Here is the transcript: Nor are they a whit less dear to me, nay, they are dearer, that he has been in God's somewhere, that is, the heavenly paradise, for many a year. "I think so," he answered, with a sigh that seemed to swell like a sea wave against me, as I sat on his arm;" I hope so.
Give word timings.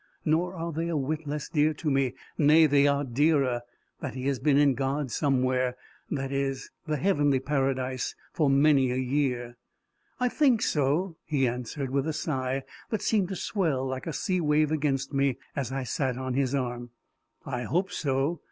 Nor 0.25 0.55
are 0.55 0.71
they 0.71 0.87
a 0.89 0.97
whit 0.97 1.27
less 1.27 1.47
dear 1.47 1.75
to 1.75 1.91
me, 1.91 2.15
nay, 2.35 2.65
they 2.65 2.87
are 2.87 3.03
dearer, 3.03 3.61
that 3.99 4.15
he 4.15 4.25
has 4.25 4.39
been 4.39 4.57
in 4.57 4.73
God's 4.73 5.13
somewhere, 5.13 5.77
that 6.09 6.31
is, 6.31 6.71
the 6.87 6.97
heavenly 6.97 7.39
paradise, 7.39 8.15
for 8.33 8.49
many 8.49 8.89
a 8.89 8.95
year. 8.97 9.57
"I 10.19 10.27
think 10.27 10.63
so," 10.63 11.17
he 11.23 11.47
answered, 11.47 11.91
with 11.91 12.07
a 12.07 12.13
sigh 12.13 12.63
that 12.89 13.03
seemed 13.03 13.27
to 13.27 13.35
swell 13.35 13.85
like 13.85 14.07
a 14.07 14.13
sea 14.13 14.41
wave 14.41 14.71
against 14.71 15.13
me, 15.13 15.37
as 15.55 15.71
I 15.71 15.83
sat 15.83 16.17
on 16.17 16.33
his 16.33 16.55
arm;" 16.55 16.89
I 17.45 17.65
hope 17.65 17.91
so. 17.91 18.39